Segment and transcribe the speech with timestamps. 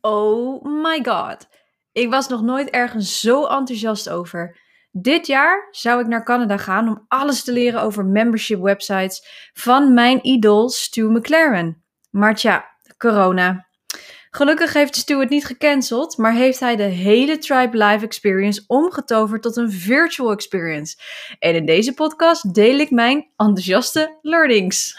[0.00, 1.48] oh my god.
[1.92, 4.58] Ik was nog nooit ergens zo enthousiast over.
[4.92, 9.94] Dit jaar zou ik naar Canada gaan om alles te leren over membership websites van
[9.94, 11.84] mijn idool Stu McLaren.
[12.10, 12.64] Maar tja,
[12.98, 13.68] corona.
[14.30, 19.42] Gelukkig heeft Stu het niet gecanceld, maar heeft hij de hele Tribe Live Experience omgetoverd
[19.42, 20.96] tot een virtual experience.
[21.38, 24.98] En in deze podcast deel ik mijn enthousiaste learnings.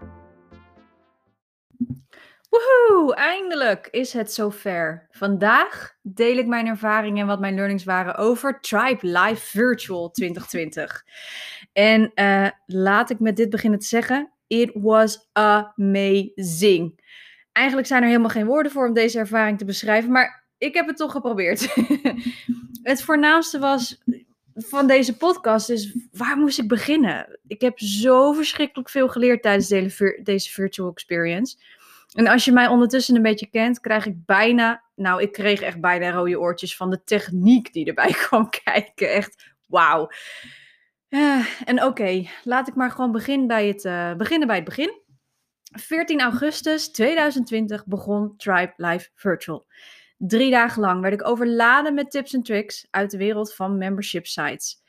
[2.51, 5.07] Woehoe, eindelijk is het zover.
[5.11, 11.05] Vandaag deel ik mijn ervaringen en wat mijn learnings waren over Tribe Live Virtual 2020.
[11.73, 14.31] En uh, laat ik met dit beginnen te zeggen.
[14.47, 16.99] It was amazing.
[17.51, 20.87] Eigenlijk zijn er helemaal geen woorden voor om deze ervaring te beschrijven, maar ik heb
[20.87, 21.73] het toch geprobeerd.
[22.83, 24.01] het voornaamste was
[24.55, 27.39] van deze podcast is, waar moest ik beginnen?
[27.47, 29.67] Ik heb zo verschrikkelijk veel geleerd tijdens
[30.23, 31.57] deze virtual experience.
[32.11, 35.81] En als je mij ondertussen een beetje kent, krijg ik bijna, nou, ik kreeg echt
[35.81, 39.13] bijna rode oortjes van de techniek die erbij kwam kijken.
[39.13, 40.09] Echt, wauw.
[41.09, 45.01] Uh, en oké, laat ik maar gewoon bij het, uh, beginnen bij het begin.
[45.79, 49.65] 14 augustus 2020 begon Tribe Live Virtual.
[50.17, 54.25] Drie dagen lang werd ik overladen met tips en tricks uit de wereld van membership
[54.25, 54.80] sites.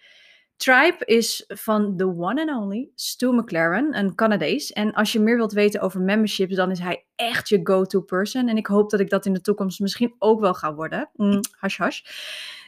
[0.57, 4.73] Tribe is van the one and only Stu McLaren, een Canadees.
[4.73, 8.49] En als je meer wilt weten over memberships, dan is hij echt je go-to person.
[8.49, 11.11] En ik hoop dat ik dat in de toekomst misschien ook wel ga worden.
[11.15, 12.01] Mm, hash.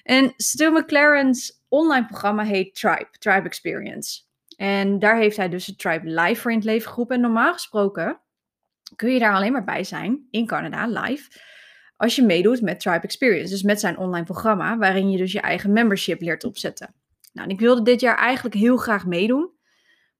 [0.03, 4.23] En Stu McLaren's online programma heet Tribe, Tribe Experience.
[4.57, 7.17] En daar heeft hij dus de Tribe Live voor in het leven geroepen.
[7.17, 8.21] En normaal gesproken
[8.97, 11.31] kun je daar alleen maar bij zijn, in Canada, live,
[11.97, 13.53] als je meedoet met Tribe Experience.
[13.53, 16.95] Dus met zijn online programma, waarin je dus je eigen membership leert opzetten.
[17.35, 19.51] Nou, ik wilde dit jaar eigenlijk heel graag meedoen.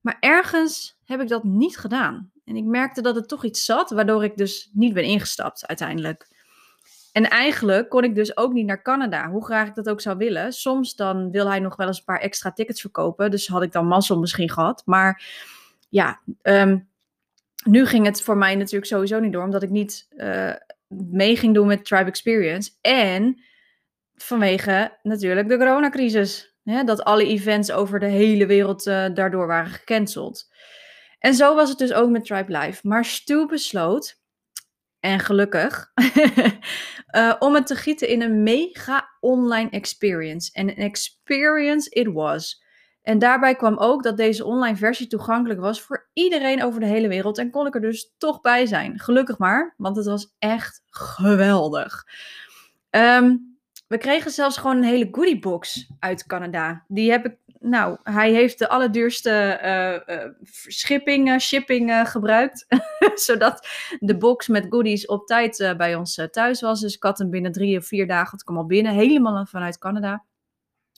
[0.01, 2.31] Maar ergens heb ik dat niet gedaan.
[2.45, 6.27] En ik merkte dat het toch iets zat, waardoor ik dus niet ben ingestapt uiteindelijk.
[7.13, 10.17] En eigenlijk kon ik dus ook niet naar Canada, hoe graag ik dat ook zou
[10.17, 10.53] willen.
[10.53, 13.73] Soms dan wil hij nog wel eens een paar extra tickets verkopen, dus had ik
[13.73, 14.83] dan mazzel misschien gehad.
[14.85, 15.25] Maar
[15.89, 16.79] ja, ehm,
[17.65, 20.53] nu ging het voor mij natuurlijk sowieso niet door, omdat ik niet uh,
[20.89, 22.71] mee ging doen met Tribe Experience.
[22.81, 23.43] En
[24.15, 30.53] vanwege natuurlijk de coronacrisis dat alle events over de hele wereld uh, daardoor waren gecanceld.
[31.19, 32.89] En zo was het dus ook met Tribe Live.
[32.89, 34.23] Maar Stu besloot,
[35.01, 35.93] en gelukkig,
[37.17, 40.53] uh, om het te gieten in een mega online experience.
[40.53, 42.63] En een experience it was.
[43.03, 47.09] En daarbij kwam ook dat deze online versie toegankelijk was voor iedereen over de hele
[47.09, 47.39] wereld.
[47.39, 48.99] En kon ik er dus toch bij zijn.
[48.99, 52.05] Gelukkig maar, want het was echt geweldig.
[52.91, 53.54] Um,
[53.95, 56.85] we kregen zelfs gewoon een hele goodiebox uit Canada.
[56.89, 62.67] Die heb ik, nou, hij heeft de allerduurste uh, shipping, shipping gebruikt.
[63.27, 63.69] zodat
[63.99, 66.81] de box met goodies op tijd bij ons thuis was.
[66.81, 69.79] Dus ik had hem binnen drie of vier dagen, het kwam al binnen, helemaal vanuit
[69.79, 70.25] Canada.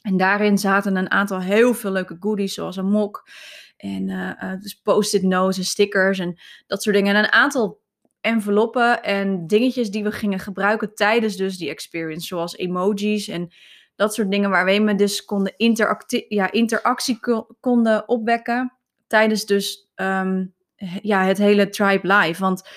[0.03, 3.29] En daarin zaten een aantal heel veel leuke goodies, zoals een mok.
[3.77, 7.17] En dus post-it notes en stickers en dat soort dingen.
[7.17, 7.81] En een aantal
[8.27, 12.27] enveloppen en dingetjes die we gingen gebruiken tijdens dus die experience.
[12.27, 13.53] Zoals emojis en
[13.97, 15.55] dat soort dingen waar we dus konden
[16.29, 17.19] ja, interactie
[17.61, 18.73] konden opwekken.
[19.07, 20.55] Tijdens dus um,
[21.03, 22.41] ja, het hele Tribe Live.
[22.41, 22.69] Want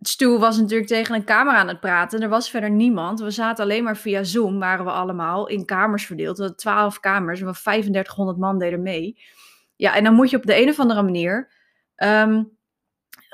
[0.00, 2.20] Stu was natuurlijk tegen een camera aan het praten.
[2.20, 3.20] Er was verder niemand.
[3.20, 6.36] We zaten alleen maar via Zoom, waren we allemaal in kamers verdeeld.
[6.36, 9.18] We hadden twaalf kamers, we 3500 man deden mee.
[9.76, 11.54] Ja, en dan moet je op de een of andere manier...
[11.96, 12.55] Um,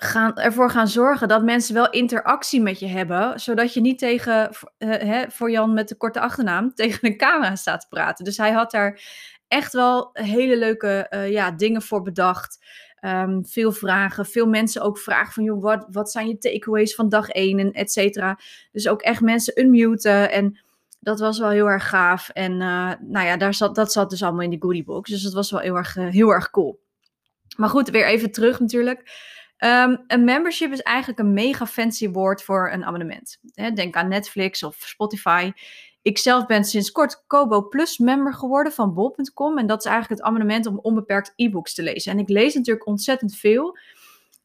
[0.02, 4.50] gaan, ervoor gaan zorgen dat mensen wel interactie met je hebben, zodat je niet tegen,
[4.78, 8.24] uh, voor Jan met de korte achternaam, tegen een camera staat te praten.
[8.24, 9.00] Dus hij had daar
[9.48, 12.64] echt wel hele leuke uh, ja, dingen voor bedacht.
[13.04, 17.08] Um, veel vragen, veel mensen ook vragen van, joh, wat, wat zijn je takeaways van
[17.08, 18.38] dag 1 en et cetera.
[18.72, 20.58] Dus ook echt mensen unmuten en
[21.00, 22.28] dat was wel heel erg gaaf.
[22.28, 25.10] En uh, nou ja, daar zat, dat zat dus allemaal in die goodiebox.
[25.10, 26.80] Dus dat was wel heel erg, heel erg cool.
[27.56, 29.10] Maar goed, weer even terug natuurlijk.
[29.64, 33.38] Um, een membership is eigenlijk een mega fancy woord voor een abonnement.
[33.74, 35.52] denk aan Netflix of Spotify.
[36.02, 39.58] Ik zelf ben sinds kort Kobo Plus member geworden van bol.com.
[39.58, 42.12] En dat is eigenlijk het abonnement om onbeperkt e-books te lezen.
[42.12, 43.78] En ik lees natuurlijk ontzettend veel.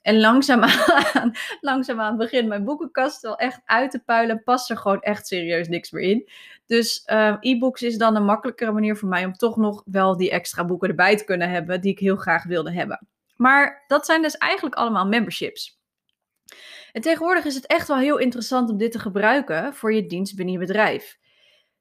[0.01, 1.31] En langzaamaan,
[1.61, 4.43] langzaamaan begint mijn boekenkast wel echt uit te puilen.
[4.43, 6.29] Past er gewoon echt serieus niks meer in.
[6.65, 10.31] Dus uh, e-books is dan een makkelijkere manier voor mij om toch nog wel die
[10.31, 13.07] extra boeken erbij te kunnen hebben die ik heel graag wilde hebben.
[13.37, 15.79] Maar dat zijn dus eigenlijk allemaal memberships.
[16.91, 20.35] En tegenwoordig is het echt wel heel interessant om dit te gebruiken voor je dienst
[20.35, 21.17] binnen je bedrijf.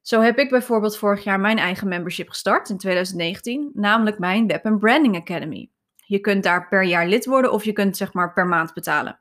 [0.01, 4.77] Zo heb ik bijvoorbeeld vorig jaar mijn eigen membership gestart in 2019, namelijk mijn Web
[4.79, 5.69] Branding Academy.
[5.95, 9.19] Je kunt daar per jaar lid worden of je kunt zeg maar per maand betalen.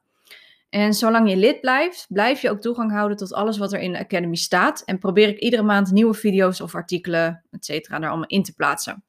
[0.68, 3.92] En zolang je lid blijft, blijf je ook toegang houden tot alles wat er in
[3.92, 4.82] de Academy staat.
[4.84, 8.54] En probeer ik iedere maand nieuwe video's of artikelen, et cetera, daar allemaal in te
[8.54, 9.04] plaatsen.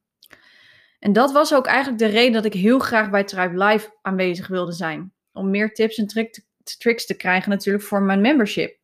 [1.00, 4.48] En dat was ook eigenlijk de reden dat ik heel graag bij Tribe Live aanwezig
[4.48, 5.14] wilde zijn.
[5.34, 6.32] Om meer tips en
[6.78, 8.78] tricks te krijgen natuurlijk voor mijn membership.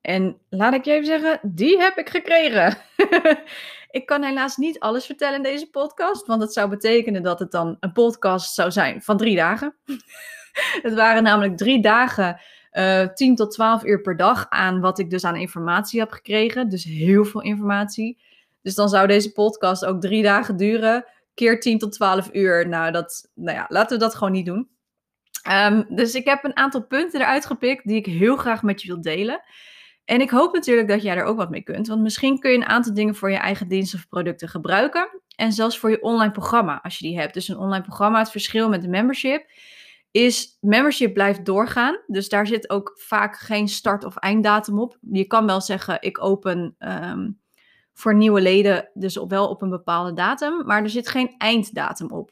[0.00, 2.76] En laat ik je even zeggen, die heb ik gekregen.
[3.90, 7.50] ik kan helaas niet alles vertellen in deze podcast, want het zou betekenen dat het
[7.50, 9.76] dan een podcast zou zijn van drie dagen.
[10.82, 12.40] het waren namelijk drie dagen,
[12.72, 16.10] uh, eh, 10 tot 12 uur per dag aan wat ik dus aan informatie heb
[16.10, 16.68] gekregen.
[16.68, 18.18] Dus heel veel informatie.
[18.62, 21.04] Dus dan zou deze podcast ook drie dagen duren,
[21.36, 22.68] keer 10 tot 12 uur.
[22.68, 24.68] Nou, dat, nou ja, laten we dat gewoon niet doen.
[25.50, 28.88] Um, dus ik heb een aantal punten eruit gepikt die ik heel graag met je
[28.88, 29.42] wil delen.
[30.04, 31.86] En ik hoop natuurlijk dat jij er ook wat mee kunt.
[31.86, 35.22] Want misschien kun je een aantal dingen voor je eigen diensten of producten gebruiken.
[35.36, 37.34] En zelfs voor je online programma, als je die hebt.
[37.34, 39.50] Dus een online programma, het verschil met de membership
[40.10, 41.98] is membership blijft doorgaan.
[42.06, 44.98] Dus daar zit ook vaak geen start- of einddatum op.
[45.00, 47.30] Je kan wel zeggen, ik open ehm,
[47.96, 52.10] voor nieuwe leden dus op, wel op een bepaalde datum, maar er zit geen einddatum
[52.10, 52.30] op.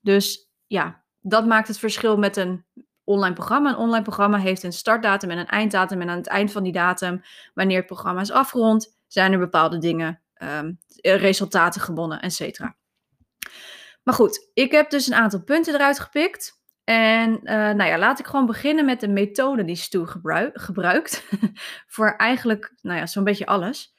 [0.00, 2.64] Dus ja, dat maakt het verschil met een
[3.04, 3.70] online programma.
[3.70, 6.00] Een online programma heeft een startdatum en een einddatum.
[6.00, 7.22] En aan het eind van die datum,
[7.54, 12.76] wanneer het programma is afgerond, zijn er bepaalde dingen, ehm, resultaten gewonnen, et cetera.
[14.02, 16.62] Maar goed, ik heb dus een aantal punten eruit gepikt.
[16.84, 20.06] En uh, nou ja, laat ik gewoon beginnen met de methode die Stu
[20.52, 21.24] gebruikt.
[21.94, 23.93] voor eigenlijk, nou ja, zo'n beetje alles.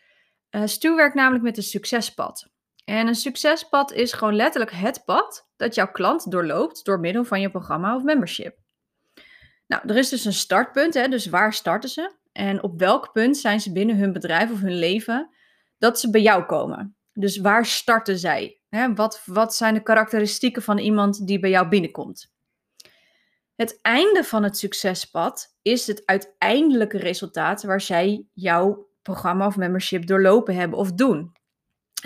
[0.55, 2.49] Uh, Stu werkt namelijk met een succespad.
[2.85, 7.41] En een succespad is gewoon letterlijk het pad dat jouw klant doorloopt door middel van
[7.41, 8.57] je programma of membership.
[9.67, 12.11] Nou, er is dus een startpunt, hè, dus waar starten ze?
[12.31, 15.29] En op welk punt zijn ze binnen hun bedrijf of hun leven
[15.77, 16.95] dat ze bij jou komen?
[17.13, 18.61] Dus waar starten zij?
[18.69, 22.33] Hè, wat, wat zijn de karakteristieken van iemand die bij jou binnenkomt?
[23.55, 30.05] Het einde van het succespad is het uiteindelijke resultaat waar zij jouw programma of membership
[30.05, 31.31] doorlopen hebben of doen.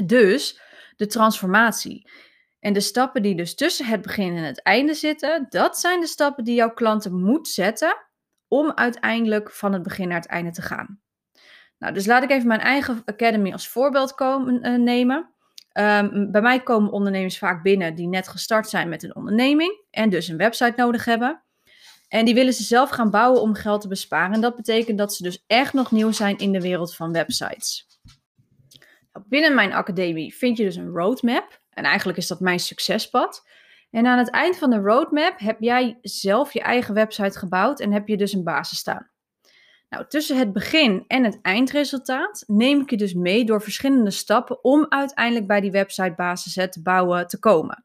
[0.06, 0.62] Dus
[0.96, 2.10] de transformatie.
[2.60, 6.08] En de stappen die dus tussen het begin en het einde zitten, dat zijn de
[6.08, 7.96] stappen die jouw klanten moet zetten
[8.48, 11.02] om uiteindelijk van het begin naar het einde te gaan.
[11.78, 15.34] Nou, dus laat ik even mijn eigen academy als voorbeeld komen, uh, nemen.
[15.74, 20.10] Um, bij mij komen ondernemers vaak binnen die net gestart zijn met een onderneming en
[20.10, 21.44] dus een website nodig hebben.
[22.10, 24.34] En die willen ze zelf gaan bouwen om geld te besparen.
[24.34, 27.88] En dat betekent dat ze dus echt nog nieuw zijn in de wereld van websites.
[29.14, 31.62] Nou, binnen mijn academie vind je dus een roadmap.
[31.70, 33.48] En eigenlijk is dat mijn succespad.
[33.92, 37.92] En aan het eind van de roadmap heb jij zelf je eigen website gebouwd en
[37.92, 39.10] heb je dus een basis staan.
[39.90, 44.64] Nou, tussen het begin en het eindresultaat neem ik je dus mee door verschillende stappen
[44.64, 47.84] om uiteindelijk bij die websitebasis te bouwen te komen.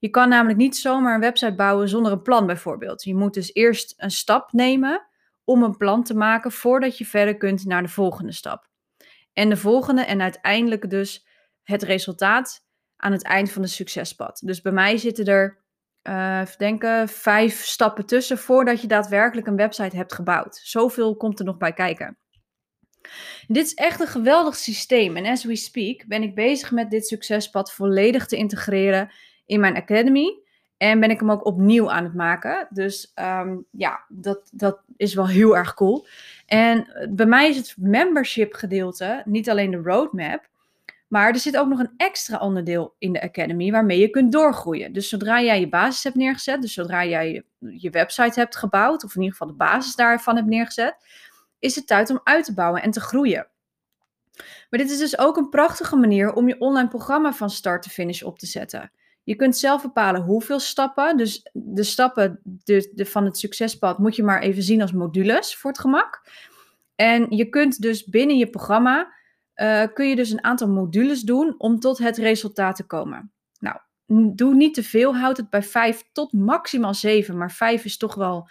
[0.00, 3.04] Je kan namelijk niet zomaar een website bouwen zonder een plan bijvoorbeeld.
[3.04, 5.06] Je moet dus eerst een stap nemen
[5.44, 8.68] om een plan te maken voordat je verder kunt naar de volgende stap.
[9.32, 11.26] En de volgende en uiteindelijk dus
[11.62, 12.64] het resultaat
[12.96, 14.40] aan het eind van de succespad.
[14.44, 15.62] Dus bij mij zitten er,
[16.02, 20.60] uh, denken, vijf stappen tussen voordat je daadwerkelijk een website hebt gebouwd.
[20.62, 22.18] Zoveel komt er nog bij kijken.
[23.46, 25.16] Dit is echt een geweldig systeem.
[25.16, 29.10] En as we speak ben ik bezig met dit succespad volledig te integreren
[29.50, 30.38] in mijn academy.
[30.76, 32.66] En ben ik hem ook opnieuw aan het maken.
[32.70, 36.06] Dus ehm, ja, dat, dat is wel heel erg cool.
[36.46, 40.48] En bij mij is het membership gedeelte niet alleen de roadmap.
[41.08, 44.92] Maar er zit ook nog een extra onderdeel in de Academy waarmee je kunt doorgroeien.
[44.92, 47.44] Dus zodra jij je basis hebt neergezet, dus zodra jij je,
[47.78, 50.96] je website hebt gebouwd, of in ieder geval de basis daarvan hebt neergezet,
[51.58, 53.46] is het tijd om uit te bouwen en te groeien.
[54.70, 57.90] Maar dit is dus ook een prachtige manier om je online programma van start to
[57.90, 58.92] finish op te zetten.
[59.22, 61.16] Je kunt zelf bepalen hoeveel stappen.
[61.16, 65.56] Dus de stappen de, de, van het succespad moet je maar even zien als modules
[65.56, 66.22] voor het gemak.
[66.94, 69.12] En je kunt dus binnen je programma,
[69.56, 73.32] uh, kun je dus een aantal modules doen om tot het resultaat te komen.
[73.58, 73.76] Nou,
[74.34, 77.36] doe niet te veel, houd het bij vijf tot maximaal zeven.
[77.36, 78.48] Maar vijf is toch wel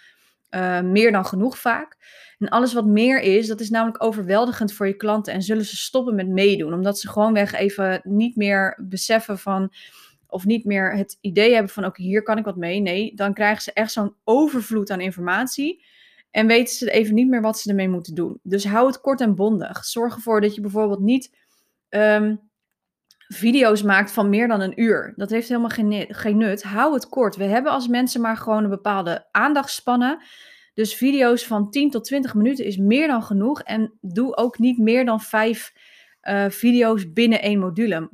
[0.49, 1.97] uh, meer dan genoeg vaak.
[2.39, 5.33] En alles wat meer is, dat is namelijk overweldigend voor je klanten.
[5.33, 9.73] En zullen ze stoppen met meedoen, omdat ze gewoonweg even niet meer beseffen van
[10.29, 12.79] of niet meer het idee hebben van oké, hier kan ik wat mee.
[12.79, 15.85] Nee, dan krijgen ze echt zo'n overvloed aan informatie.
[16.31, 18.39] En weten ze even niet meer wat ze ermee moeten doen.
[18.43, 19.85] Dus hou het kort en bondig.
[19.85, 21.35] Zorg ervoor dat je bijvoorbeeld niet
[21.89, 22.35] ehm,
[23.27, 25.13] video's maakt van meer dan een uur.
[25.15, 26.63] Dat heeft helemaal geen, geen nut.
[26.63, 27.35] Hou het kort.
[27.35, 30.21] We hebben als mensen maar gewoon een bepaalde aandachtspannen.
[30.73, 33.61] Dus video's van 10 tot 20 minuten is meer dan genoeg.
[33.61, 35.73] En doe ook niet meer dan vijf
[36.23, 38.09] uh, video's binnen één module.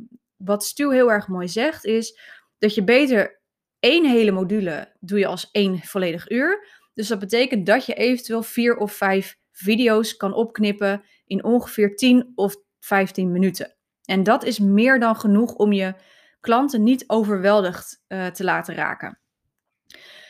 [0.46, 2.20] Wat Stu heel erg mooi zegt, is
[2.58, 3.42] dat je beter
[3.80, 6.68] één hele module doe je als één volledig uur.
[6.94, 12.32] Dus dat betekent dat je eventueel vier of vijf video's kan opknippen in ongeveer 10
[12.36, 13.76] of 15 minuten.
[14.06, 15.94] En dat is meer dan genoeg om je
[16.40, 19.20] klanten niet overweldigd uh, te laten raken.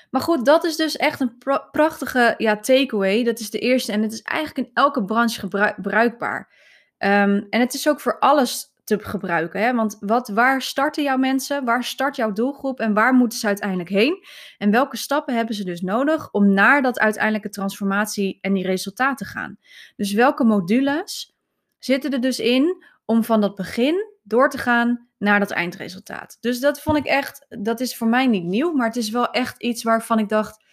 [0.10, 1.38] Maar goed, dat is dus echt een
[1.72, 3.24] prachtige ja, takeaway.
[3.24, 5.40] Dat is de eerste en het is eigenlijk in elke branche
[5.76, 6.54] gebruikbaar.
[6.98, 9.62] Um, en het is ook voor alles te gebruiken.
[9.62, 9.74] Hè?
[9.74, 11.66] Want wat, waar starten jouw mensen?
[11.66, 12.80] Waar start jouw doelgroep?
[12.80, 14.26] En waar moeten ze uiteindelijk heen?
[14.58, 19.26] En welke stappen hebben ze dus nodig om naar dat uiteindelijke transformatie en die resultaten
[19.26, 19.58] te gaan?
[19.96, 21.36] Dus welke modules
[21.80, 26.38] zitten er dus in om van dat begin door te gaan naar dat eindresultaat?
[26.40, 29.30] Dus dat vond ik echt, dat is voor mij niet nieuw, maar het is wel
[29.32, 30.64] echt iets waarvan ik dacht,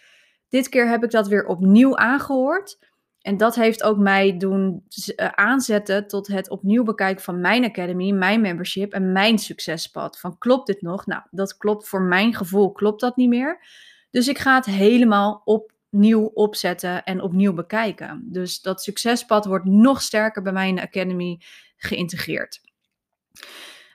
[0.49, 2.77] dit keer heb ik dat weer opnieuw aangehoord.
[3.23, 4.83] En dat heeft ook mij doen
[5.15, 10.19] uh, aanzetten tot het opnieuw bekijken van mijn academy, mijn membership en mijn succespad.
[10.19, 11.05] Van klopt dit nog?
[11.05, 13.65] Nou, dat klopt voor mijn gevoel, klopt dat niet meer.
[14.11, 18.23] Dus ik ga het helemaal opnieuw opzetten en opnieuw bekijken.
[18.25, 21.41] Dus dat succespad wordt nog sterker bij mijn academy
[21.77, 22.61] geïntegreerd.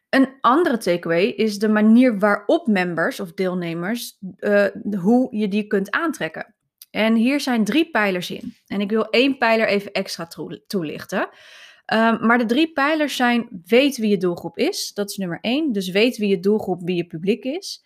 [0.09, 4.67] Een andere takeaway is de manier waarop members of deelnemers, uh,
[5.01, 6.55] hoe je die kunt aantrekken.
[6.91, 8.55] En hier zijn drie pijlers in.
[8.67, 10.29] En ik wil één pijler even extra
[10.67, 11.29] toelichten.
[11.93, 14.93] Um, maar de drie pijlers zijn: weet wie je doelgroep is.
[14.95, 15.73] Dat is nummer één.
[15.73, 17.85] Dus weet wie je doelgroep, wie je publiek is.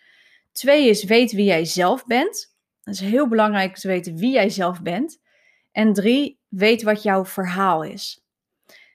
[0.53, 2.57] Twee is: weet wie jij zelf bent.
[2.83, 5.21] Dat is heel belangrijk te weten wie jij zelf bent.
[5.73, 8.25] En drie, weet wat jouw verhaal is.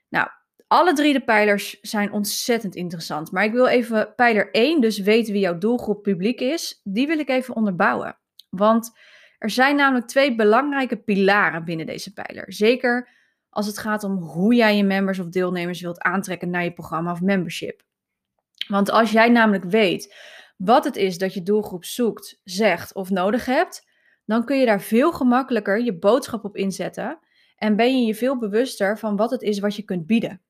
[0.10, 0.28] Nou,
[0.68, 3.32] alle drie de pijlers zijn ontzettend interessant.
[3.32, 7.20] Maar ik wil even pijler 1, dus weten wie jouw doelgroep publiek is, die wil
[7.20, 8.18] ik even onderbouwen.
[8.50, 8.92] Want
[9.38, 12.54] er zijn namelijk twee belangrijke pilaren binnen deze pijler.
[12.54, 13.10] Zeker
[13.50, 17.12] als het gaat om hoe jij je members of deelnemers wilt aantrekken naar je programma
[17.12, 17.84] of membership.
[18.68, 20.16] Want als jij namelijk weet
[20.58, 23.88] wat het is dat je doelgroep zoekt, zegt of nodig hebt,
[24.26, 27.20] dan kun je daar veel gemakkelijker je boodschap op inzetten
[27.56, 30.42] en ben je je veel bewuster van wat het is wat je kunt bieden.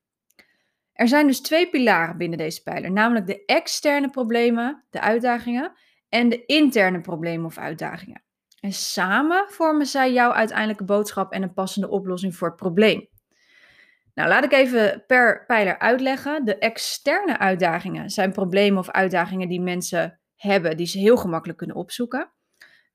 [0.92, 5.72] Er zijn dus twee pilaren binnen deze pijler, namelijk de externe problemen, de uitdagingen,
[6.08, 8.22] en de interne problemen of uitdagingen.
[8.60, 13.08] En samen vormen zij jouw uiteindelijke boodschap en een passende oplossing voor het probleem.
[14.14, 16.44] Nou, laat ik even per pijler uitleggen.
[16.44, 21.76] De externe uitdagingen zijn problemen of uitdagingen die mensen hebben, die ze heel gemakkelijk kunnen
[21.76, 22.32] opzoeken.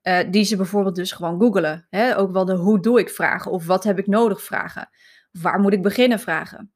[0.02, 1.86] Uh, die ze bijvoorbeeld dus gewoon googelen.
[2.16, 4.88] Ook wel de hoe doe ik vragen of wat heb ik nodig vragen.
[5.32, 6.72] waar moet ik beginnen vragen.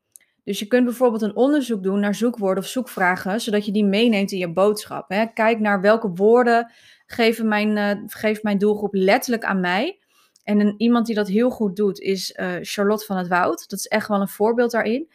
[0.49, 4.33] Dus je kunt bijvoorbeeld een onderzoek doen naar zoekwoorden of zoekvragen, zodat je die meeneemt
[4.33, 5.09] in je boodschap.
[5.09, 5.27] Hè?
[5.27, 6.73] Kijk naar welke woorden
[7.07, 9.99] geven mijn, uh, geeft mijn doelgroep letterlijk aan mij.
[10.43, 13.69] En een, iemand die dat heel goed doet is uh, Charlotte van het Woud.
[13.69, 15.11] Dat is echt wel een voorbeeld daarin.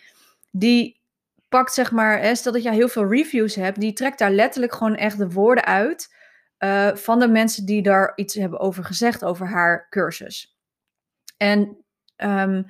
[0.51, 1.01] Die
[1.49, 4.95] pakt zeg maar, stel dat jij heel veel reviews hebt, die trekt daar letterlijk gewoon
[4.95, 6.15] echt de woorden uit
[6.59, 10.57] uh, van de mensen die daar iets hebben over gezegd over haar cursus.
[11.37, 11.77] En
[12.17, 12.65] um,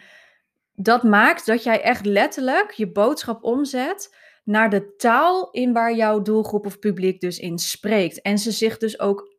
[0.76, 6.22] dat maakt dat jij echt letterlijk je boodschap omzet naar de taal in waar jouw
[6.22, 8.22] doelgroep of publiek dus in spreekt.
[8.22, 9.38] En ze zich dus ook,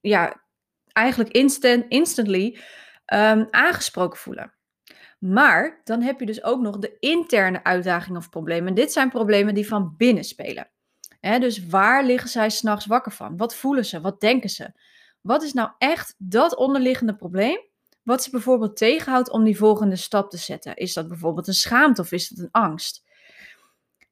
[0.00, 0.42] ja,
[0.92, 2.58] eigenlijk instant, instantly
[3.14, 4.54] um, aangesproken voelen.
[5.18, 8.68] Maar dan heb je dus ook nog de interne uitdagingen of problemen.
[8.68, 10.70] En dit zijn problemen die van binnen spelen.
[11.20, 13.36] dus waar liggen zij s'nachts wakker van?
[13.36, 14.00] Wat voelen ze?
[14.00, 14.72] Wat denken ze?
[15.20, 17.69] Wat is nou echt dat onderliggende probleem?
[18.02, 20.76] Wat ze bijvoorbeeld tegenhoudt om die volgende stap te zetten?
[20.76, 23.02] Is dat bijvoorbeeld een schaamte of is dat een angst?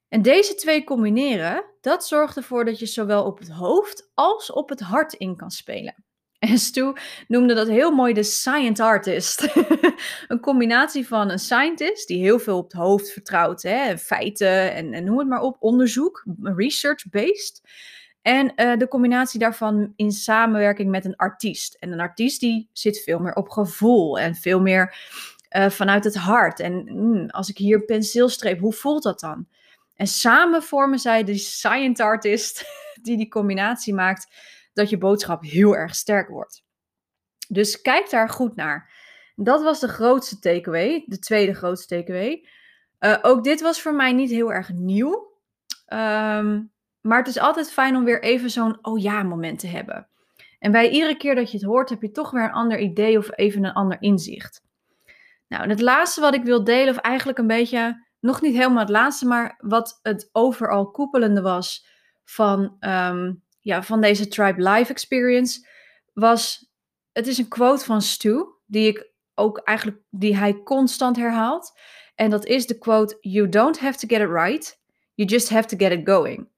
[0.09, 4.68] En deze twee combineren, dat zorgt ervoor dat je zowel op het hoofd als op
[4.68, 6.04] het hart in kan spelen.
[6.38, 6.92] En Stu
[7.28, 9.49] noemde dat heel mooi de science artist.
[10.28, 14.92] een combinatie van een scientist die heel veel op het hoofd vertrouwt, hè, feiten en,
[14.92, 17.61] en noem het maar op, onderzoek, research-based.
[18.28, 21.75] En uh, de combinatie daarvan in samenwerking met een artiest.
[21.75, 24.97] En een artiest die zit veel meer op gevoel en veel meer
[25.56, 26.61] uh, vanuit het hart.
[26.61, 29.49] En mm, als ik hier penseelstreep, hoe voelt dat dan?
[29.94, 32.64] En samen vormen zij de science artist
[33.02, 34.35] die die combinatie maakt
[34.73, 36.62] dat je boodschap heel erg sterk wordt.
[37.49, 38.90] Dus kijk daar goed naar.
[39.37, 42.49] Dat was de grootste takeaway, de tweede grootste takeaway.
[43.00, 45.32] Uh, ook dit was voor mij niet heel erg nieuw.
[45.92, 46.76] Um,
[47.08, 50.08] Maar het is altijd fijn om weer even zo'n oh ja moment te hebben.
[50.58, 53.18] En bij iedere keer dat je het hoort, heb je toch weer een ander idee
[53.18, 54.62] of even een ander inzicht.
[55.46, 58.78] Nou, en het laatste wat ik wil delen, of eigenlijk een beetje, nog niet helemaal
[58.78, 61.86] het laatste, maar wat het overal koepelende was
[62.24, 65.66] van, ehm, ja, van deze Tribe Life Experience,
[66.12, 66.70] was,
[67.12, 71.78] het is een quote van Stu, die ik ook eigenlijk, die hij constant herhaalt.
[72.14, 74.80] En dat is de quote, you don't have to get it right,
[75.14, 76.48] you just have to get it going.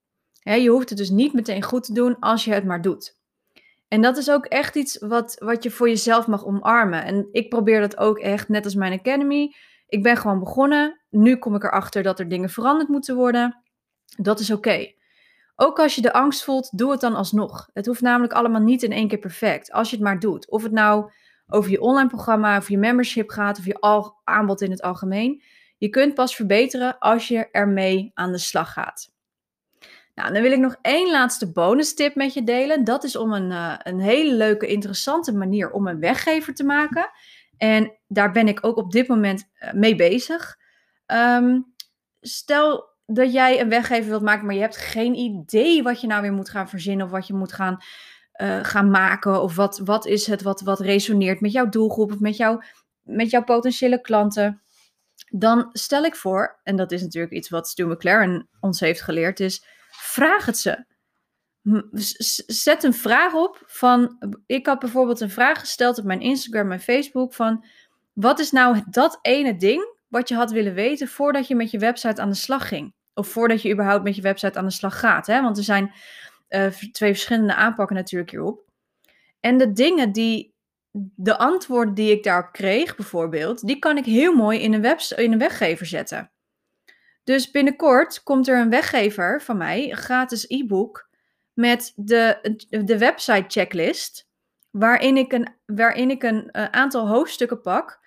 [0.42, 3.18] Je hoeft het dus niet meteen goed te doen als je het maar doet.
[3.88, 7.04] En dat is ook echt iets wat, wat je voor jezelf mag omarmen.
[7.04, 9.54] En ik probeer dat ook echt, net als mijn Academy.
[9.88, 11.00] Ik ben gewoon begonnen.
[11.08, 13.62] Nu kom ik erachter dat er dingen veranderd moeten worden.
[14.16, 14.92] Dat is oké.
[15.56, 17.70] Ook als je de angst voelt, doe het dan alsnog.
[17.72, 19.72] Het hoeft namelijk allemaal niet in één keer perfect.
[19.72, 20.50] Als je het maar doet.
[20.50, 21.10] Of het nou
[21.48, 25.42] over je online programma of je membership gaat of je al aanbod in het algemeen.
[25.78, 29.12] Je kunt pas verbeteren als je ermee aan de slag gaat.
[30.20, 32.84] Nou, dan wil ik nog één laatste bonus tip met je delen.
[32.84, 37.10] Dat is om een, uh, een hele leuke, interessante manier om een weggever te maken.
[37.56, 40.56] En daar ben ik ook op dit moment uh, mee bezig.
[41.06, 41.74] Um,
[42.20, 46.22] stel dat jij een weggever wilt maken, maar je hebt geen idee wat je nou
[46.22, 47.76] weer moet gaan verzinnen of wat je moet gaan,
[48.42, 49.42] uh, gaan maken.
[49.42, 52.62] Of wat, wat is het wat, wat resoneert met jouw doelgroep of met, jou,
[53.02, 54.62] met jouw potentiële klanten.
[55.30, 59.40] Dan stel ik voor, en dat is natuurlijk iets wat Stu McLaren ons heeft geleerd,
[59.40, 59.78] is
[60.10, 60.84] vraag het ze.
[62.46, 66.80] Zet een vraag op van, ik had bijvoorbeeld een vraag gesteld op mijn Instagram en
[66.80, 67.64] Facebook van,
[68.12, 71.78] wat is nou dat ene ding wat je had willen weten voordat je met je
[71.78, 72.94] website aan de slag ging?
[73.14, 75.26] Of voordat je überhaupt met je website aan de slag gaat.
[75.26, 75.42] Hè?
[75.42, 75.92] Want er zijn
[76.48, 78.64] uh, twee verschillende aanpakken natuurlijk hierop.
[79.40, 80.54] En de dingen die,
[81.14, 85.00] de antwoorden die ik daarop kreeg bijvoorbeeld, die kan ik heel mooi in een, web,
[85.00, 86.30] in een weggever zetten.
[87.30, 91.08] Dus binnenkort komt er een weggever van mij, een gratis e-book,
[91.52, 94.28] met de, de website checklist,
[94.70, 98.00] waarin ik een, waarin ik een uh, aantal hoofdstukken pak.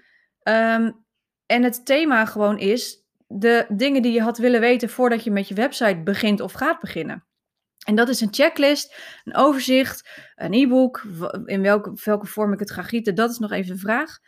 [0.44, 1.06] Um,
[1.46, 5.48] en het thema gewoon is de dingen die je had willen weten voordat je met
[5.48, 7.25] je website begint of gaat beginnen.
[7.86, 11.03] En dat is een checklist, een overzicht, een e-book.
[11.46, 14.20] In welke, welke vorm ik het ga gieten, dat is nog even een vraag.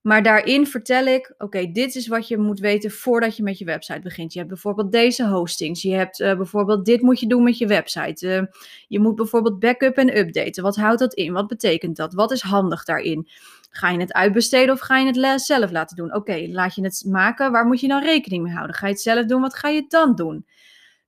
[0.00, 3.64] Maar daarin vertel ik, oké, dit is wat je moet weten voordat je met je
[3.64, 4.32] website begint.
[4.32, 5.82] Je hebt bijvoorbeeld deze hostings.
[5.82, 8.26] Je hebt uh, bijvoorbeeld dit moet je doen met je website.
[8.26, 8.42] Uh,
[8.88, 10.62] je moet bijvoorbeeld backup en updaten.
[10.62, 11.32] Wat houdt dat in?
[11.32, 12.14] Wat betekent dat?
[12.14, 13.28] Wat is handig daarin?
[13.70, 16.14] Ga je het uitbesteden of ga je het zelf laten doen?
[16.14, 17.52] Oké, laat je het maken.
[17.52, 18.76] Waar moet je dan rekening mee houden?
[18.76, 19.40] Ga je het zelf doen?
[19.40, 20.46] Wat ga je dan doen?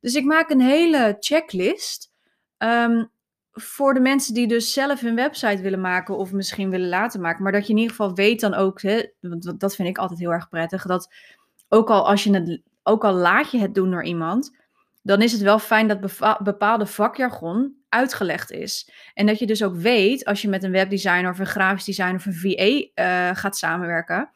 [0.01, 2.13] Dus ik maak een hele checklist.
[2.59, 3.11] Um,
[3.53, 7.43] voor de mensen die dus zelf hun website willen maken of misschien willen laten maken,
[7.43, 10.21] maar dat je in ieder geval weet dan ook, hè, want dat vind ik altijd
[10.21, 11.15] heel erg prettig, dat
[11.69, 14.57] ook al als je het, ook al laat je het doen door iemand,
[15.03, 16.01] dan is het wel fijn dat
[16.43, 18.91] bepaalde vakjargon uitgelegd is.
[19.15, 22.17] En dat je dus ook weet, als je met een webdesigner of een grafisch designer
[22.17, 24.31] of een VA eh, gaat samenwerken,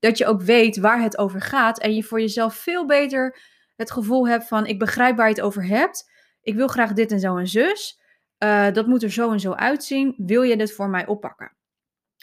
[0.00, 3.38] dat je ook weet waar het over gaat en je voor jezelf veel beter
[3.76, 6.10] het gevoel hebt van ik begrijp waar je het over hebt.
[6.42, 8.00] Ik wil graag dit en zo en zus.
[8.38, 10.14] Uh, dat moet er zo en zo uitzien.
[10.16, 11.52] Wil je dit voor mij oppakken?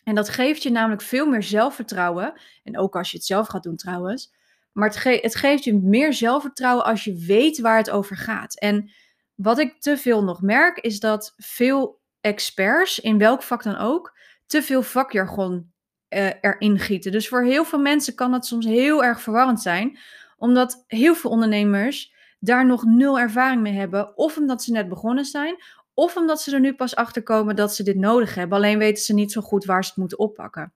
[0.03, 2.33] En dat geeft je namelijk veel meer zelfvertrouwen.
[2.63, 4.33] En ook als je het zelf gaat doen trouwens.
[4.71, 8.59] Maar het, het geeft je meer zelfvertrouwen als je weet waar het over gaat.
[8.59, 8.91] En
[9.35, 14.17] wat ik te veel nog merk, is dat veel experts, in welk vak dan ook,
[14.45, 15.73] te veel vakjargon
[16.09, 17.11] uh, erin gieten.
[17.11, 19.99] Dus voor heel veel mensen kan dat soms heel erg verwarrend zijn,
[20.37, 25.25] omdat heel veel ondernemers daar nog nul ervaring mee hebben, of omdat ze net begonnen
[25.25, 25.55] zijn,
[25.93, 28.57] of omdat ze er nu pas achter komen dat ze dit nodig hebben.
[28.57, 30.73] Alleen weten ze niet zo goed waar ze het moeten oppakken.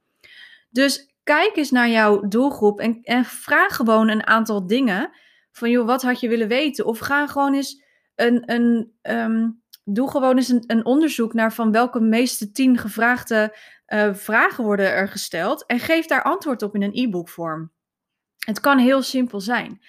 [0.70, 5.10] Dus kijk eens naar jouw doelgroep en, en vraag gewoon een aantal dingen.
[5.52, 6.86] Van joh, wat had je willen weten?
[6.86, 7.84] Of ga gewoon eens
[8.16, 8.52] een.
[8.52, 14.64] een um, doe gewoon eens een, onderzoek naar van welke meeste tien gevraagde uh, vragen
[14.64, 15.66] worden er gesteld.
[15.66, 17.72] En geef daar antwoord op in een e-book vorm.
[18.46, 19.82] Het kan heel simpel zijn.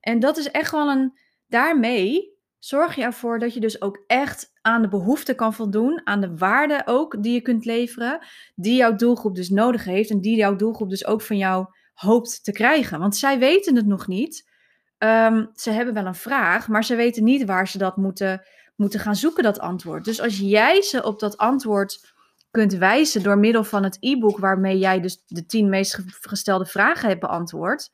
[0.00, 1.18] En dat is echt wel een.
[1.46, 2.33] Daarmee
[2.64, 6.36] zorg je ervoor dat je dus ook echt aan de behoeften kan voldoen, aan de
[6.36, 10.56] waarde ook die je kunt leveren, die jouw doelgroep dus nodig heeft en die jouw
[10.56, 12.98] doelgroep dus ook van jou hoopt te krijgen.
[12.98, 14.50] Want zij weten het nog niet.
[14.98, 18.42] Um, ze hebben wel een vraag, maar ze weten niet waar ze dat moeten,
[18.76, 20.04] moeten gaan zoeken, dat antwoord.
[20.04, 22.12] Dus als jij ze op dat antwoord
[22.50, 27.08] kunt wijzen door middel van het e-book waarmee jij dus de tien meest gestelde vragen
[27.08, 27.90] hebt beantwoord,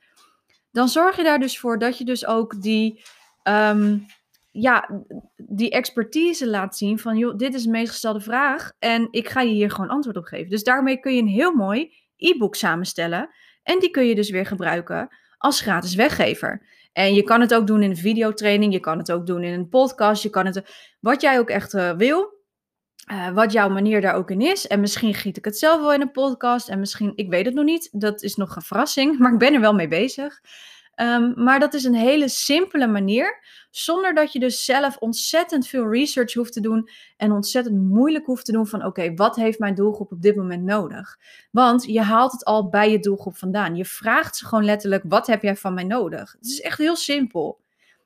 [0.70, 3.02] dan zorg je daar dus voor dat je dus ook die,
[3.42, 4.06] um,
[4.51, 5.05] ja,
[5.37, 9.41] die expertise laat zien van, joh, dit is de meest gestelde vraag en ik ga
[9.41, 10.51] je hier gewoon antwoord op geven.
[10.51, 13.31] Dus daarmee kun je een heel mooi e-book samenstellen
[13.63, 15.09] en die kun je dus weer gebruiken
[15.39, 16.67] als gratis weggever.
[16.93, 19.53] En je kan het ook doen in een videotraining, je kan het ook doen in
[19.53, 20.63] een podcast, je kan het,
[21.01, 22.39] wat jij ook echt uh, wil.
[23.13, 24.67] Uh, wat jouw manier daar ook in is.
[24.67, 26.69] En misschien giet ik het zelf wel in een podcast.
[26.69, 27.89] En misschien, ik weet het nog niet.
[27.93, 29.17] Dat is nog een verrassing.
[29.19, 30.41] Maar ik ben er wel mee bezig.
[31.01, 33.45] Um, maar dat is een hele simpele manier.
[33.70, 36.88] Zonder dat je dus zelf ontzettend veel research hoeft te doen.
[37.16, 40.64] En ontzettend moeilijk hoeft te doen van oké, wat heeft mijn doelgroep op dit moment
[40.64, 41.18] nodig?
[41.50, 43.76] Want je haalt het al bij je doelgroep vandaan.
[43.76, 46.33] Je vraagt ze gewoon letterlijk, wat heb jij van mij nodig?
[46.33, 47.61] Het is echt heel simpel.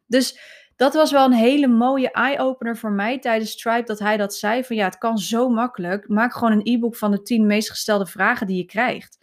[0.07, 0.39] Dus
[0.77, 3.87] dat was wel een hele mooie eye-opener voor mij tijdens Stripe.
[3.87, 6.09] Dat hij dat zei van ja, het kan zo makkelijk.
[6.09, 9.19] Maak gewoon een e-book van de 10 meest gestelde vragen die je krijgt.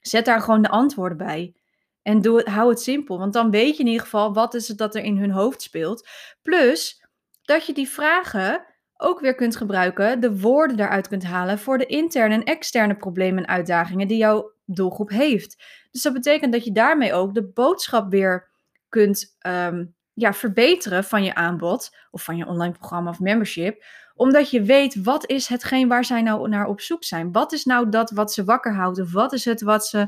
[0.00, 1.54] Zet daar gewoon de antwoorden bij.
[2.02, 3.18] En doe het, hou het simpel.
[3.18, 5.62] Want dan weet je in ieder geval wat is het dat er in hun hoofd
[5.62, 6.08] speelt.
[6.42, 7.04] Plus
[7.42, 8.64] dat je die vragen
[8.96, 13.44] ook weer kunt gebruiken, de woorden daaruit kunt halen voor de interne en externe problemen
[13.44, 15.62] en uitdagingen die jouw doelgroep heeft.
[15.90, 18.50] Dus dat betekent dat je daarmee ook de boodschap weer
[18.88, 23.84] kunt ehm, ja, verbeteren van je aanbod of van je online programma of membership.
[24.14, 27.32] Omdat je weet wat is hetgeen waar zij nou naar op zoek zijn.
[27.32, 30.06] Wat is nou dat wat ze wakker houdt wat is het wat ze,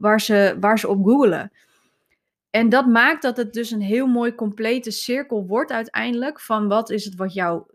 [0.00, 1.52] waar, ze, waar ze op googelen.
[2.50, 6.90] En dat maakt dat het dus een heel mooi complete cirkel wordt uiteindelijk van wat
[6.90, 7.66] is het wat jouw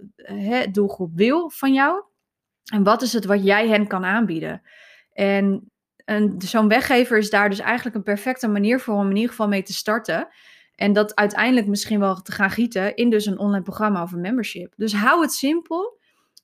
[0.72, 2.04] doelgroep wil van jou
[2.74, 4.62] en wat is het wat jij hen kan aanbieden.
[5.14, 5.72] En,
[6.06, 9.48] en zo'n weggever is daar dus eigenlijk een perfecte manier voor om in ieder geval
[9.48, 10.28] mee te starten.
[10.76, 14.22] En dat uiteindelijk misschien wel te gaan gieten in dus een online programma of een
[14.22, 14.74] membership.
[14.76, 15.95] Dus hou het simpel.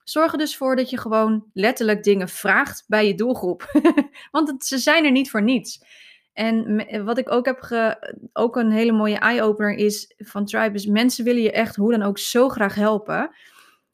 [0.03, 3.81] Zorg er dus voor dat je gewoon letterlijk dingen vraagt bij je doelgroep.
[4.31, 5.83] Want ze zijn er niet voor niets.
[6.33, 7.59] En wat ik ook heb
[8.33, 12.01] ook een hele mooie eye-opener is van Tribe, is mensen willen je echt hoe dan
[12.01, 13.35] ook zo graag helpen.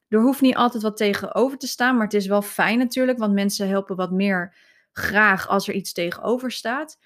[0.08, 3.32] Er hoeft niet altijd wat tegenover te staan, maar het is wel fijn natuurlijk, want
[3.32, 4.54] mensen helpen wat meer
[4.92, 6.98] graag als er iets tegenover staat.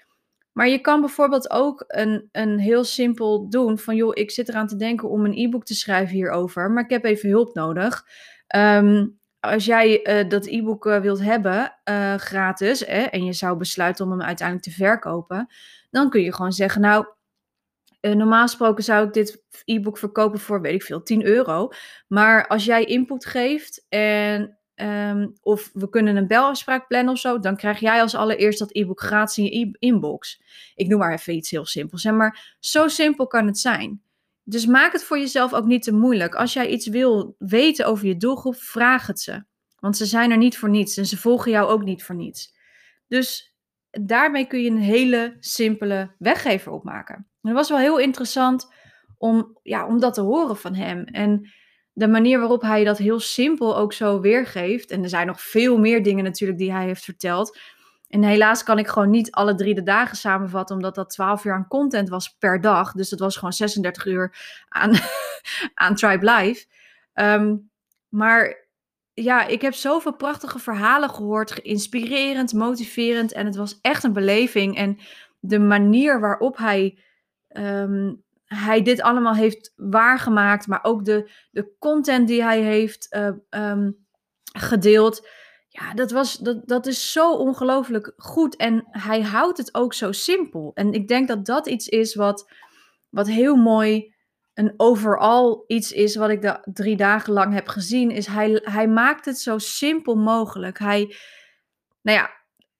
[0.51, 4.67] Maar je kan bijvoorbeeld ook een, een heel simpel doen van joh, ik zit eraan
[4.67, 8.05] te denken om een e-book te schrijven hierover, maar ik heb even hulp nodig.
[8.55, 13.57] Um, als jij uh, dat e-book uh, wilt hebben, uh, gratis, hè, en je zou
[13.57, 15.47] besluiten om hem uiteindelijk te verkopen,
[15.89, 17.05] dan kun je gewoon zeggen, nou,
[18.01, 21.69] normaal gesproken zou ik dit e-book verkopen voor, weet ik veel, 10 euro.
[22.07, 27.39] Maar als jij input geeft en Um, of we kunnen een belafspraak plannen of zo,
[27.39, 30.41] dan krijg jij als allereerst dat e-book gratis in je inbox.
[30.75, 32.03] Ik noem maar even iets heel simpels.
[32.03, 32.11] Hè?
[32.11, 34.02] Maar zo simpel kan het zijn.
[34.43, 36.35] Dus maak het voor jezelf ook niet te moeilijk.
[36.35, 39.43] Als jij iets wil weten over je doelgroep, vraag het ze.
[39.79, 42.53] Want ze zijn er niet voor niets en ze volgen jou ook niet voor niets.
[43.07, 43.55] Dus
[43.89, 47.15] daarmee kun je een hele simpele weggever opmaken.
[47.15, 48.73] En dat was wel heel interessant
[49.17, 51.03] om, ja, om dat te horen van hem.
[51.03, 51.51] En
[51.93, 54.91] de manier waarop hij dat heel simpel ook zo weergeeft.
[54.91, 57.59] En er zijn nog veel meer dingen natuurlijk die hij heeft verteld.
[58.13, 61.53] En helaas kan ik gewoon niet alle drie de dagen samenvatten, omdat dat 12 uur
[61.53, 62.91] aan content was per dag.
[62.91, 64.35] Dus dat was gewoon 36 uur
[64.69, 64.91] aan,
[65.73, 66.65] aan Tribe Live.
[67.13, 67.55] Ehm,
[68.09, 68.67] maar
[69.13, 73.31] ja, ik heb zoveel prachtige verhalen gehoord, geïnspirerend, motiverend.
[73.31, 74.77] En het was echt een beleving.
[74.77, 74.97] En
[75.39, 76.99] de manier waarop hij
[77.47, 78.13] ehm,
[78.45, 83.15] hij dit allemaal heeft waargemaakt, maar ook de, de content die hij heeft
[83.49, 83.87] uh,
[84.53, 85.27] gedeeld.
[85.75, 88.55] Ja, dat, was, dat, dat is zo ongelooflijk goed.
[88.55, 90.71] En hij houdt het ook zo simpel.
[90.73, 92.51] En ik denk dat dat iets is wat,
[93.09, 94.13] wat heel mooi
[94.53, 98.11] een overal iets is wat ik de drie dagen lang heb gezien.
[98.11, 100.79] Is hij, hij maakt het zo simpel mogelijk.
[100.79, 101.15] Hij,
[102.01, 102.31] nou ja,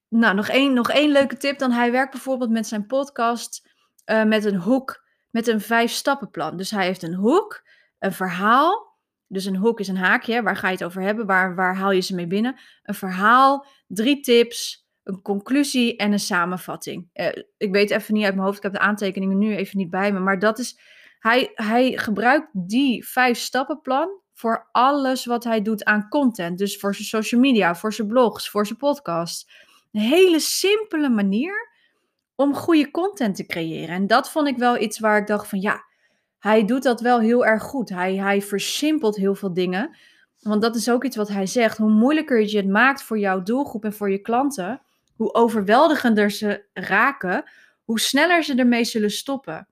[0.08, 1.72] nou, nog één, nog één leuke tip dan.
[1.72, 3.70] Hij werkt bijvoorbeeld met zijn podcast
[4.06, 5.04] uh, met een hoek
[5.34, 6.58] met een vijf stappenplan.
[6.58, 7.64] Dus hij heeft een hoek,
[8.00, 8.93] een verhaal.
[9.34, 11.26] Dus een hoek is een haakje, waar ga je het over hebben?
[11.26, 12.60] Waar, waar haal je ze mee binnen?
[12.84, 17.10] Een verhaal, drie tips, een conclusie en een samenvatting.
[17.14, 19.90] Uh, ik weet even niet uit mijn hoofd, ik heb de aantekeningen nu even niet
[19.90, 20.20] bij me.
[20.20, 20.80] Maar dat is,
[21.20, 26.58] hij, hij gebruikt die vijf stappenplan voor alles wat hij doet aan content.
[26.58, 29.52] Dus voor zijn social media, voor zijn blogs, voor zijn podcast.
[29.92, 31.72] Een hele simpele manier
[32.36, 33.96] om goede content te creëren.
[33.96, 35.84] En dat vond ik wel iets waar ik dacht van ja,
[36.44, 37.90] hij doet dat wel heel erg goed.
[37.90, 39.96] Hij, hij versimpelt heel veel dingen.
[40.40, 41.78] Want dat is ook iets wat hij zegt.
[41.78, 44.82] Hoe moeilijker je het maakt voor jouw doelgroep en voor je klanten,
[45.16, 47.44] hoe overweldigender ze raken,
[47.84, 49.68] hoe sneller ze ermee zullen stoppen.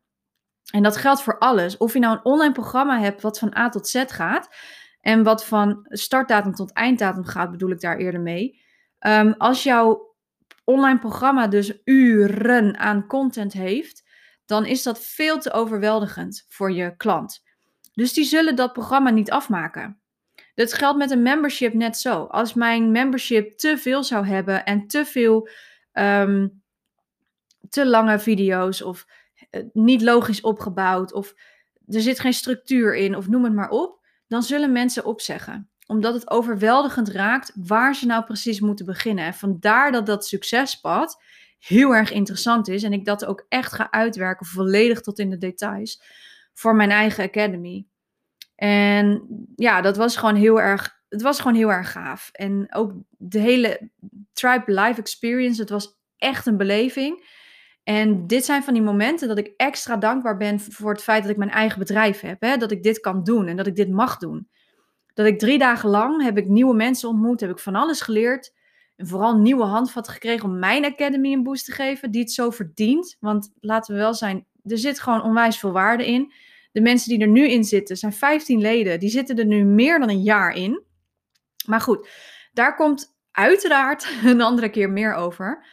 [0.73, 1.77] En dat geldt voor alles.
[1.77, 4.55] Of je nou een online programma hebt wat van A tot Z gaat.
[5.01, 8.61] En wat van startdatum tot einddatum gaat, bedoel ik daar eerder mee.
[8.99, 10.15] Um, als jouw
[10.63, 14.09] online programma dus uren aan content heeft,
[14.51, 17.43] dan is dat veel te overweldigend voor je klant.
[17.93, 20.01] Dus die zullen dat programma niet afmaken.
[20.55, 22.23] Dat geldt met een membership net zo.
[22.23, 25.49] Als mijn membership te veel zou hebben en te veel,
[25.93, 26.63] um,
[27.69, 29.05] te lange video's of
[29.49, 31.33] eh, niet logisch opgebouwd of
[31.87, 35.69] er zit geen structuur in of noem het maar op, dan zullen mensen opzeggen.
[35.87, 39.25] Omdat het overweldigend raakt waar ze nou precies moeten beginnen.
[39.25, 41.23] En vandaar dat dat succespad
[41.61, 45.37] heel erg interessant is en ik dat ook echt ga uitwerken, volledig tot in de
[45.37, 46.03] details,
[46.53, 47.85] voor mijn eigen academy.
[48.55, 52.29] En ja, dat was gewoon heel erg, het was gewoon heel erg gaaf.
[52.31, 53.89] En ook de hele
[54.33, 57.39] Tribe Live Experience, het was echt een beleving.
[57.83, 61.31] En dit zijn van die momenten dat ik extra dankbaar ben voor het feit dat
[61.31, 62.41] ik mijn eigen bedrijf heb.
[62.41, 62.57] Hè?
[62.57, 64.49] Dat ik dit kan doen en dat ik dit mag doen.
[65.13, 68.53] Dat ik drie dagen lang heb ik nieuwe mensen ontmoet, heb ik van alles geleerd.
[69.03, 73.17] Vooral nieuwe handvatten gekregen om mijn academy een boost te geven, die het zo verdient.
[73.19, 76.33] Want laten we wel zijn, er zit gewoon onwijs veel waarde in.
[76.71, 79.99] De mensen die er nu in zitten, zijn 15 leden, die zitten er nu meer
[79.99, 80.83] dan een jaar in.
[81.65, 82.09] Maar goed,
[82.53, 85.65] daar komt uiteraard een andere keer meer over.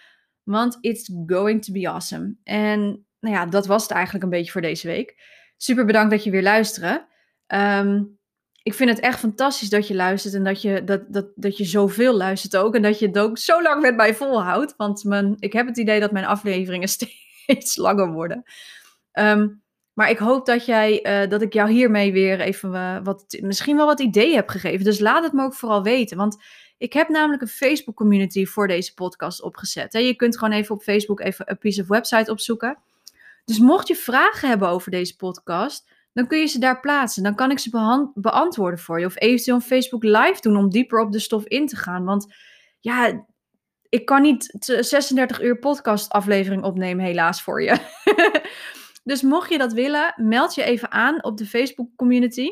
[0.43, 2.37] Want it's going to be awesome.
[2.45, 5.17] En nou ja, dat was het eigenlijk een beetje voor deze week.
[5.57, 7.07] Super bedankt dat je weer luistert.
[7.47, 8.03] Ehm,
[8.69, 11.65] ik vind het echt fantastisch dat je luistert en dat je, dat, dat, dat je
[11.65, 12.75] zoveel luistert ook.
[12.75, 14.75] En dat je het ook zo lang met mij volhoudt.
[14.77, 18.43] Want mijn, ik heb het idee dat mijn afleveringen steeds langer worden.
[19.13, 19.49] Ehm,
[19.93, 23.77] maar ik hoop dat, jij, uh, dat ik jou hiermee weer even uh, wat, misschien
[23.77, 24.85] wel wat ideeën heb gegeven.
[24.85, 26.17] Dus laat het me ook vooral weten.
[26.17, 26.37] Want
[26.79, 29.93] ik heb namelijk een Facebook community voor deze podcast opgezet.
[29.93, 32.79] Je kunt gewoon even op Facebook even een piece of website opzoeken.
[33.45, 35.87] Dus mocht je vragen hebben over deze podcast,
[36.19, 37.23] dan kun je ze daar plaatsen.
[37.23, 39.07] Dan kan ik ze beantwoorden voor je.
[39.07, 42.05] Of eventueel een Facebook live doen om dieper op de stof in te gaan.
[42.05, 42.35] Want
[42.81, 43.27] ja,
[43.89, 47.77] ik kan niet 36 uur podcast aflevering opnemen helaas voor je.
[49.11, 52.49] dus mocht je dat willen, meld je even aan op de Facebook community.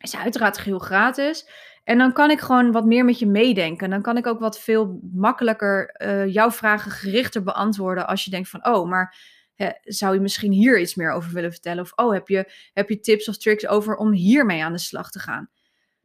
[0.00, 1.50] Is uiteraard heel gratis.
[1.84, 3.90] En dan kan ik gewoon wat meer met je meedenken.
[3.90, 8.06] Dan kan ik ook wat veel makkelijker uh, jouw vragen gerichter beantwoorden.
[8.06, 9.35] Als je denkt van, oh, maar
[9.82, 11.82] zou je misschien hier iets meer over willen vertellen?
[11.82, 15.10] Of, oh, heb je, heb je tips of tricks over om hiermee aan de slag
[15.10, 15.50] te gaan?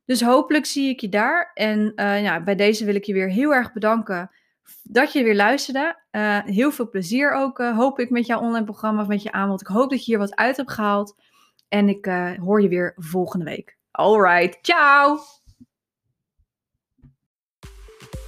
[0.06, 1.52] Dus hopelijk zie ik je daar.
[1.54, 4.32] En uh, ja, bij deze wil ik je weer heel erg bedanken
[4.84, 6.00] dat je weer luisterde.
[6.12, 9.62] Uh, heel veel plezier ook, hoop ik, met jouw online programma of met je aanbod.
[9.62, 11.16] Ik hoop dat je hier wat uit hebt gehaald.
[11.68, 12.06] En ik
[12.42, 13.78] hoor je weer volgende week.
[13.92, 15.41] Alright, ciao!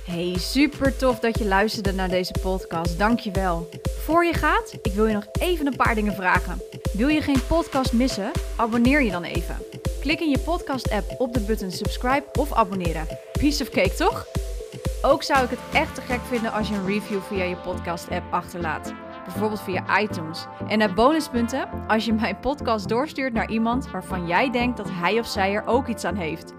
[0.05, 2.99] Hey, super tof dat je luisterde naar deze podcast.
[2.99, 3.69] Dankjewel.
[4.03, 6.61] Voor je gaat, ik wil je nog even een paar dingen vragen.
[6.93, 8.31] Wil je geen podcast missen?
[8.55, 9.57] Abonneer je dan even.
[10.01, 13.07] Klik in je podcast-app op de button subscribe of abonneren.
[13.39, 14.25] Piece of cake, toch?
[15.01, 18.33] Ook zou ik het echt te gek vinden als je een review via je podcast-app
[18.33, 18.93] achterlaat.
[19.25, 20.45] Bijvoorbeeld via iTunes.
[20.67, 25.19] En naar bonuspunten als je mijn podcast doorstuurt naar iemand waarvan jij denkt dat hij
[25.19, 26.53] of zij er ook iets aan heeft.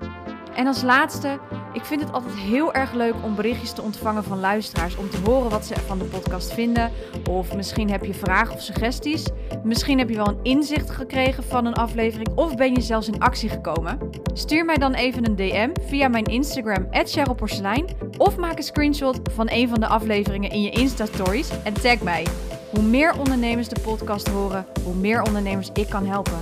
[0.55, 1.39] En als laatste,
[1.75, 4.97] ik vind het altijd heel erg leuk om berichtjes te ontvangen van luisteraars.
[4.97, 6.91] Om te horen wat ze van de podcast vinden.
[7.31, 9.27] Of misschien heb je vragen of suggesties.
[9.63, 12.29] Misschien heb je wel een inzicht gekregen van een aflevering.
[12.35, 13.99] Of ben je zelfs in actie gekomen.
[14.35, 17.87] Stuur mij dan even een DM via mijn Instagram, @cherylporselein,
[18.19, 22.27] Of maak een screenshot van een van de afleveringen in je Insta-stories en tag mij.
[22.71, 26.39] Hoe meer ondernemers de podcast horen, hoe meer ondernemers ik kan helpen.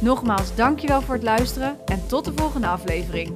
[0.00, 3.34] Nogmaals, dankjewel voor het luisteren en tot de volgende aflevering.